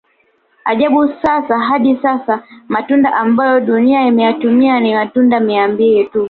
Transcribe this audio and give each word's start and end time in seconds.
Ajabu 0.65 1.13
sasa 1.21 1.59
hadi 1.59 1.95
sasa 1.95 2.43
matunda 2.67 3.15
ambayo 3.15 3.59
dunia 3.61 4.07
imeyatumia 4.07 4.79
ni 4.79 4.95
matunda 4.95 5.39
mia 5.39 5.67
mbili 5.67 6.05
tu 6.05 6.19